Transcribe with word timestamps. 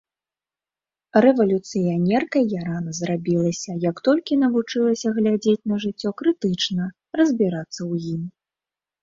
Рэвалюцыянеркай 1.25 2.43
я 2.53 2.61
рана 2.69 2.91
зрабілася, 3.01 3.71
як 3.89 4.01
толькі 4.09 4.39
навучылася 4.45 5.07
глядзець 5.19 5.67
на 5.75 5.79
жыццё 5.85 6.09
крытычна, 6.23 6.91
разбірацца 7.23 7.77
ў 7.91 8.17
ім. 8.17 8.21